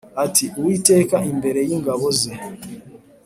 [0.25, 2.31] ati:” uwiteka imbere y`ingabo ze